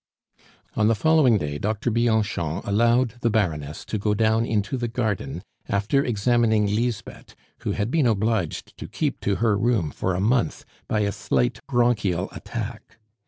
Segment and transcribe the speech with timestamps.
[0.75, 5.43] On the following day, Doctor Bianchon allowed the Baroness to go down into the garden,
[5.69, 10.65] after examining Lisbeth, who had been obliged to keep to her room for a month
[10.87, 12.97] by a slight bronchial attack.